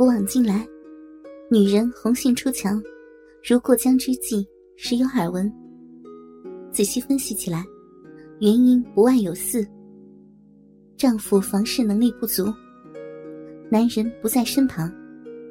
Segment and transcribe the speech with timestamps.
[0.00, 0.66] 古往今来，
[1.50, 2.82] 女人红杏出墙，
[3.46, 4.42] 如过江之鲫，
[4.74, 5.52] 时有耳闻。
[6.72, 7.62] 仔细分析起来，
[8.40, 9.62] 原因不外有四：
[10.96, 12.46] 丈夫房事能力不足，
[13.68, 14.90] 男人不在身旁，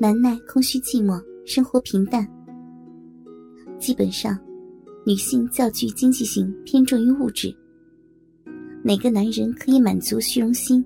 [0.00, 2.28] 难耐空虚寂寞，生活平淡。
[3.78, 4.36] 基本上，
[5.06, 7.56] 女性较具经济性，偏重于物质。
[8.82, 10.84] 哪个男人可以满足虚荣心，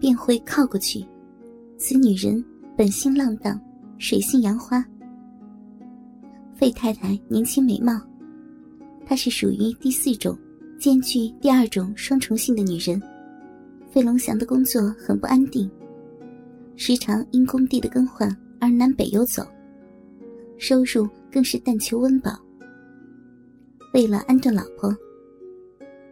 [0.00, 1.04] 便会靠过去。
[1.76, 2.42] 此女人
[2.76, 3.58] 本性浪荡，
[3.96, 4.84] 水性杨花。
[6.54, 7.98] 费太太年轻美貌，
[9.06, 10.36] 她是属于第四种，
[10.78, 13.00] 兼具第二种双重性的女人。
[13.90, 15.70] 费龙祥的工作很不安定，
[16.76, 18.28] 时常因工地的更换
[18.60, 19.42] 而南北游走，
[20.58, 22.38] 收入更是但求温饱。
[23.94, 24.94] 为了安顿老婆。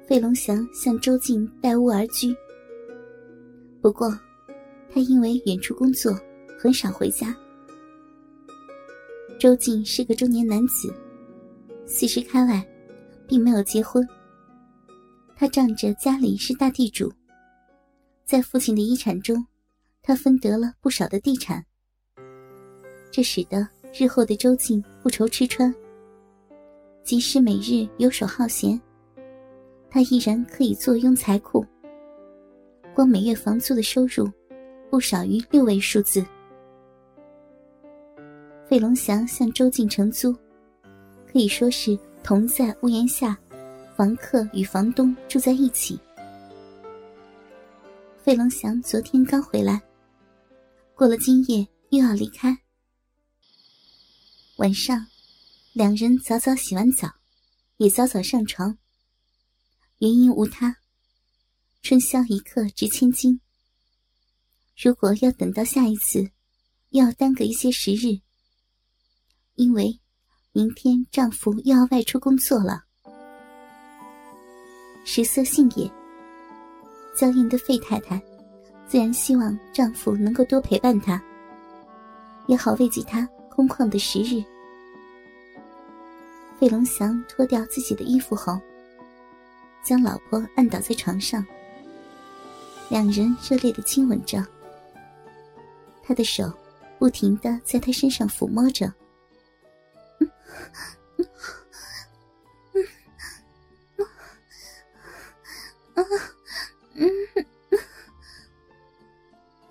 [0.07, 2.35] 费龙祥向周静带屋而居。
[3.81, 4.11] 不过，
[4.91, 6.15] 他因为远处工作，
[6.59, 7.35] 很少回家。
[9.39, 10.95] 周静是个中年男子，
[11.87, 12.67] 四十开外，
[13.27, 14.07] 并没有结婚。
[15.37, 17.13] 他仗着家里是大地主，
[18.25, 19.45] 在父亲的遗产中，
[20.03, 21.63] 他分得了不少的地产。
[23.11, 25.75] 这使得日后的周静不愁吃穿，
[27.03, 28.81] 即使每日游手好闲。
[29.91, 31.65] 他依然可以坐拥财库，
[32.95, 34.31] 光每月房租的收入
[34.91, 36.25] 不少于六位数字。
[38.67, 40.33] 费龙祥向周静承租，
[41.31, 43.39] 可以说是同在屋檐下，
[43.95, 46.01] 房客与房东住在一起。
[48.23, 49.83] 费龙祥昨天刚回来，
[50.95, 52.57] 过了今夜又要离开。
[54.57, 55.07] 晚上，
[55.75, 57.07] 两人早早洗完澡，
[57.77, 58.79] 也早早上床。
[59.99, 60.75] 原因无他，
[61.83, 63.39] 春宵一刻值千金。
[64.83, 66.31] 如果要等到下一次，
[66.91, 68.24] 又要耽搁一些时日。
[69.57, 70.01] 因为
[70.53, 72.83] 明天丈夫又要外出工作了。
[75.05, 75.91] 食色性也，
[77.17, 78.21] 娇艳的费太太
[78.87, 81.23] 自然希望丈夫能够多陪伴她，
[82.47, 84.43] 也好慰藉她空旷的时日。
[86.59, 88.59] 费龙祥脱掉自己的衣服后。
[89.85, 91.45] 将老婆按倒在床上，
[92.89, 94.43] 两人热烈的亲吻着。
[96.03, 96.51] 他的手
[96.99, 98.91] 不停的在他身上抚摸着。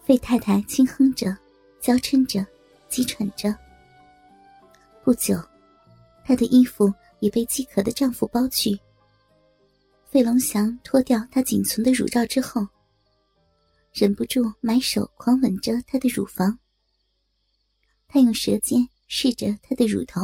[0.06, 1.38] 费太太轻哼着，
[1.82, 2.46] 娇嗔着，
[2.90, 3.56] 急喘着。
[5.04, 5.42] 不久，
[6.26, 8.80] 她的衣服已被饥渴的丈夫剥去。
[10.10, 12.68] 费龙祥脱掉她仅存的乳罩之后，
[13.94, 16.60] 忍不住埋手狂吻着她的乳房。
[18.08, 20.22] 他用舌尖试着她的乳头，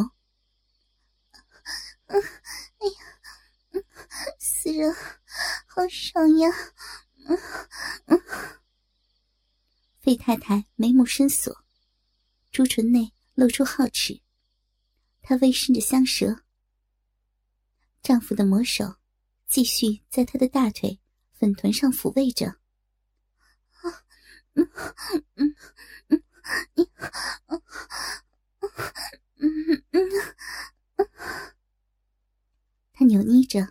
[2.06, 3.19] 嗯，哎呀，
[4.40, 4.94] 死人，
[5.68, 6.50] 好爽呀！
[7.28, 7.38] 嗯
[8.06, 8.22] 嗯。
[10.00, 11.64] 费太太眉目深锁，
[12.52, 14.22] 朱唇内露出皓齿，
[15.22, 16.44] 她微伸着香舌。
[18.02, 18.96] 丈夫的魔手。
[19.48, 21.00] 继续在她的大腿、
[21.34, 22.58] 粉臀上抚慰着。
[23.82, 23.92] 嗯
[24.54, 24.66] 嗯
[25.36, 25.56] 嗯
[26.10, 26.24] 嗯
[29.38, 29.84] 嗯
[30.98, 31.10] 嗯
[32.94, 33.68] 他扭捏着，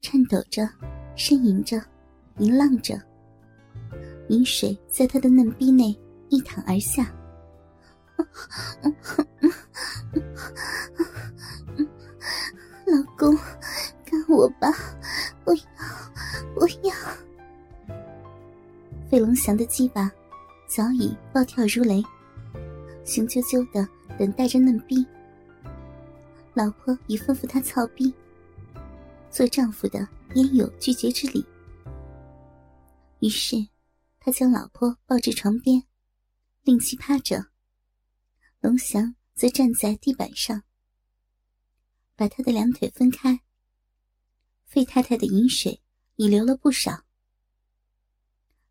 [0.00, 0.68] 颤抖着，
[1.16, 1.80] 呻吟着，
[2.38, 3.00] 吟浪着，
[4.30, 5.96] 饮水在他的嫩逼内
[6.28, 7.08] 一淌而下。
[12.84, 13.38] 老公。
[14.28, 14.72] 我吧，
[15.44, 15.62] 不要，
[16.56, 16.92] 不要！
[19.08, 20.10] 费龙翔的鸡巴
[20.66, 22.02] 早已暴跳如雷，
[23.04, 23.86] 雄赳赳的
[24.18, 25.06] 等待着嫩逼。
[26.56, 28.14] 老婆已吩咐他操逼，
[29.30, 31.44] 做丈夫的焉有拒绝之理？
[33.20, 33.68] 于是，
[34.18, 35.82] 他将老婆抱至床边，
[36.62, 37.48] 令其趴着，
[38.60, 40.62] 龙翔则站在地板上，
[42.14, 43.42] 把他的两腿分开。
[44.64, 45.82] 费太太的饮水
[46.14, 47.04] 已流了不少，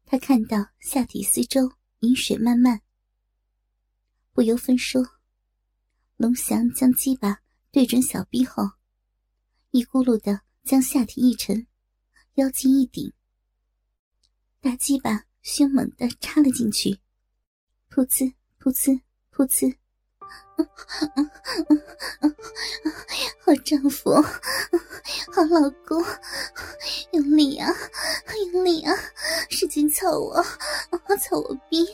[0.07, 2.81] 他看到下体四周饮水漫漫，
[4.31, 5.05] 不由分说，
[6.17, 7.43] 龙翔将鸡巴
[7.75, 8.63] 对准小臂后，
[9.71, 11.67] 一咕噜的将下体一沉，
[12.35, 13.11] 腰肌一顶，
[14.61, 17.01] 大鸡巴凶猛的插了进去，
[17.89, 19.75] 噗呲噗呲噗呲，
[23.45, 24.11] 好丈夫，
[25.31, 26.03] 好老公，
[27.11, 27.71] 用力啊，
[28.53, 28.91] 用力啊，
[29.49, 30.41] 使劲操我，
[31.21, 31.85] 操我逼，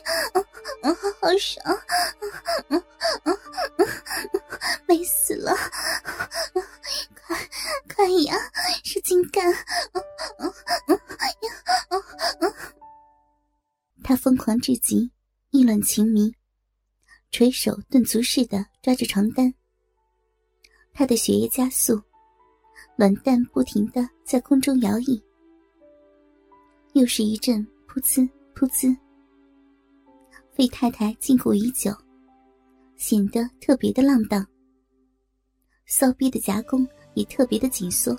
[1.19, 1.78] 好爽，
[4.88, 5.54] 美死了，
[7.25, 7.38] 快
[7.94, 8.38] 快呀，
[8.83, 9.54] 使劲干，
[14.04, 15.12] 他疯狂至极，
[15.50, 16.33] 意乱情迷。
[17.42, 19.52] 垂手顿足似的抓着床单，
[20.94, 22.00] 他的血液加速，
[22.96, 25.20] 卵蛋不停的在空中摇曳，
[26.94, 28.96] 又是一阵噗呲噗呲。
[30.54, 31.92] 费太太禁锢已久，
[32.96, 34.46] 显得特别的浪荡，
[35.88, 38.16] 骚逼的夹弓也特别的紧缩，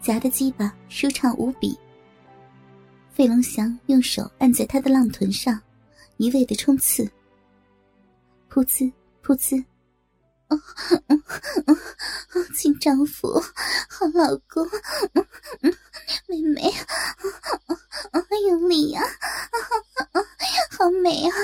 [0.00, 1.76] 夹的鸡巴舒畅无比。
[3.10, 5.60] 费龙祥用手按在他的浪臀上，
[6.18, 7.10] 一味的冲刺。
[8.50, 8.92] 噗呲，
[9.22, 9.64] 噗呲，
[12.56, 13.38] 亲丈夫，
[13.88, 14.66] 好老公，
[16.26, 16.74] 妹妹，
[18.46, 19.02] 用力呀，
[20.78, 21.36] 好美啊，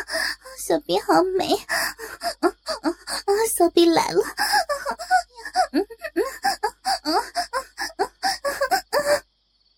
[0.58, 1.54] 小臂好美，
[3.54, 4.22] 小臂来了，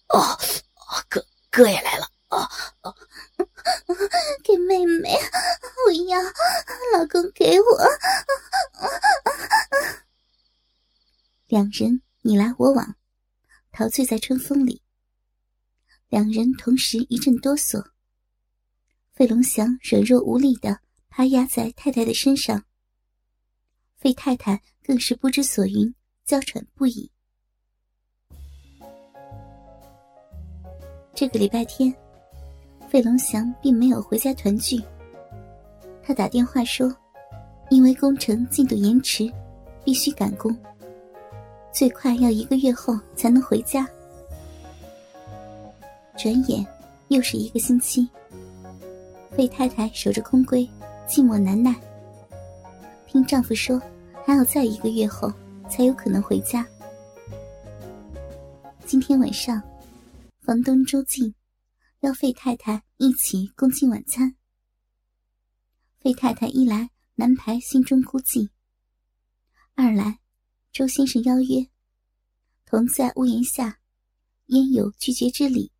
[0.08, 0.38] 哦，
[1.08, 2.06] 哥哥也来了。
[7.34, 7.64] 给我！
[11.46, 12.96] 两人你来我往，
[13.78, 14.80] 陶醉在春风里。
[16.08, 17.84] 两人同时一阵哆嗦。
[19.12, 20.80] 费龙祥软弱无力的
[21.10, 22.64] 趴压在太太的身上，
[23.98, 25.94] 费太太更是不知所云，
[26.24, 27.10] 娇喘不已。
[31.14, 31.94] 这个礼拜天，
[32.88, 34.82] 费龙祥并没有回家团聚。
[36.02, 36.90] 他打电话说。
[37.68, 39.28] 因为工程进度延迟，
[39.84, 40.56] 必须赶工。
[41.76, 43.86] 最快要一个月后才能回家。
[46.16, 46.66] 转眼
[47.08, 48.08] 又是一个星期，
[49.32, 50.66] 费太太守着空闺，
[51.06, 51.78] 寂寞难耐。
[53.06, 53.78] 听丈夫说，
[54.24, 55.30] 还要再一个月后
[55.68, 56.66] 才有可能回家。
[58.86, 59.62] 今天晚上，
[60.40, 61.34] 房东周静
[62.00, 64.34] 邀费太太一起共进晚餐。
[66.00, 66.88] 费太太一来。
[67.18, 68.46] 男排心中孤寂。
[69.74, 70.18] 二来，
[70.76, 71.66] 周先生邀约，
[72.66, 73.78] 同在屋檐下，
[74.48, 75.72] 焉有拒绝之理？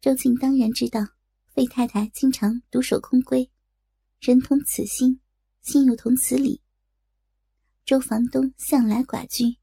[0.00, 1.06] 周静当然知道，
[1.52, 3.50] 费太太经常独守空闺，
[4.18, 5.20] 人同此心，
[5.60, 6.62] 心又同此理。
[7.84, 9.58] 周房东向来寡居，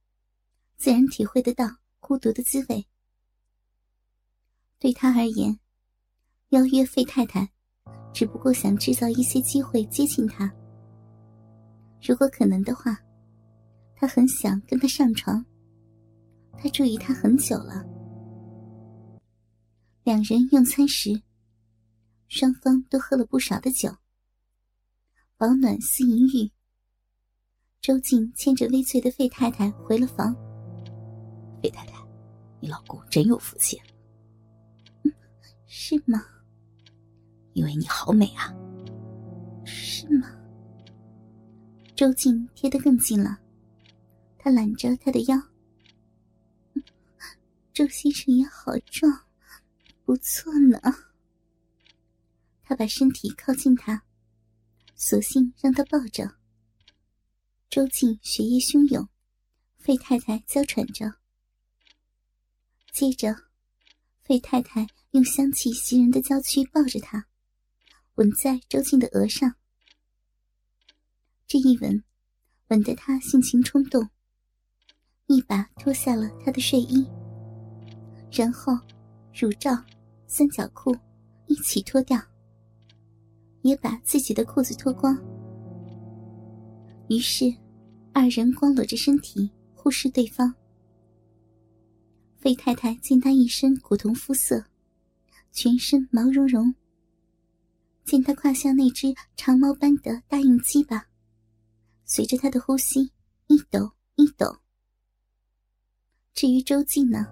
[0.78, 1.68] 自然体会得到
[2.00, 2.86] 孤独的滋味。
[4.78, 5.60] 对他而言，
[6.50, 7.52] 邀约费太太。
[8.14, 10.54] 只不过想制造一些机会接近他。
[12.00, 12.96] 如果可能的话，
[14.02, 15.46] 他很想跟他上床。
[16.58, 17.86] 他注意他很久了。
[20.04, 21.22] 两人用餐时，
[22.28, 23.96] 双方都喝了不少的酒。
[25.38, 26.52] 保暖思淫欲。
[27.80, 30.36] 周静牵着微醉的费太太回了房。
[31.62, 31.94] 费太太，
[32.60, 33.80] 你老公真有福气。
[35.68, 36.26] 是吗？
[37.54, 38.52] 因为你好美啊，
[39.64, 40.28] 是吗？
[41.96, 43.38] 周静贴得更近了，
[44.44, 45.40] 他揽着他的腰。
[47.72, 49.28] 周先生也好壮，
[50.04, 50.82] 不错呢。
[52.64, 54.04] 他把身体靠近他，
[54.96, 56.38] 索性让他抱着。
[57.70, 59.08] 周静血液汹涌，
[59.78, 61.14] 费太太娇喘着。
[62.92, 63.36] 接着，
[64.24, 67.28] 费太太用香气袭人的娇躯抱着他。
[68.16, 69.56] 吻在周静的额上，
[71.46, 72.04] 这一吻，
[72.70, 74.10] 吻得他性情冲动，
[75.32, 77.08] 一把脱下了他的睡衣，
[78.30, 78.78] 然后
[79.34, 79.72] 乳罩、
[80.28, 80.94] 三角裤
[81.48, 82.22] 一起脱掉，
[83.62, 85.18] 也把自己的裤子脱光。
[87.08, 87.46] 于是，
[88.12, 90.54] 二人光裸着身体忽视对方。
[92.38, 94.62] 费太太见他一身古铜肤色，
[95.54, 96.76] 全身毛茸茸。
[98.04, 101.08] 见他胯下那只长毛般的大硬鸡巴，
[102.04, 103.12] 随着他的呼吸
[103.48, 104.61] 一抖一抖。
[106.34, 107.28] 至于周记呢，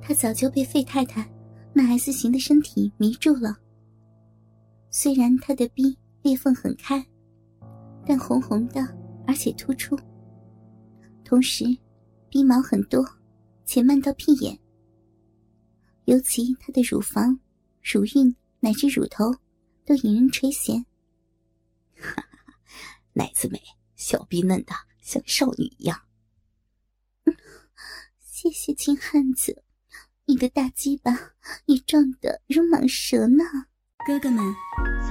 [0.00, 1.28] 他早就被费太太
[1.72, 3.56] 那 S 型的身体迷住了。
[4.90, 7.04] 虽然他的逼裂缝很开，
[8.06, 8.82] 但红红的，
[9.26, 9.98] 而且突出。
[11.24, 11.64] 同时，
[12.28, 13.04] 逼毛很多，
[13.64, 14.58] 且漫到屁眼。
[16.04, 17.38] 尤其他的乳房、
[17.82, 19.32] 乳晕乃至乳头。
[19.84, 20.80] 都引人垂涎，
[21.96, 22.54] 哈哈
[23.14, 23.60] 奶子美，
[23.96, 26.00] 小逼嫩的像少女一样。
[28.42, 29.62] 谢谢金汉子，
[30.26, 31.16] 你的大鸡巴
[31.66, 33.44] 你撞得如蟒蛇呢。
[34.04, 34.44] 哥哥们，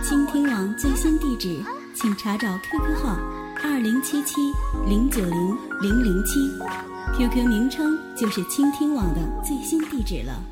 [0.03, 1.63] 倾听网最新地址，
[1.95, 3.15] 请查找 QQ 号
[3.63, 4.41] 二零七七
[4.85, 6.41] 零九零零零七
[7.15, 10.50] ，QQ 名称就是倾听网的最新地址了。